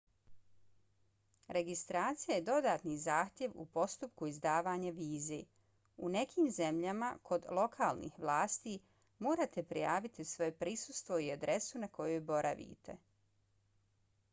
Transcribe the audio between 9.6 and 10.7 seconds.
prijaviti svoje